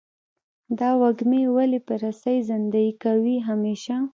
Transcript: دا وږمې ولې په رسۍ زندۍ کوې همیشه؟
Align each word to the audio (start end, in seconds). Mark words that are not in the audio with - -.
دا 0.79 0.89
وږمې 1.01 1.41
ولې 1.55 1.79
په 1.87 1.93
رسۍ 2.03 2.37
زندۍ 2.49 2.89
کوې 3.03 3.35
همیشه؟ 3.47 3.95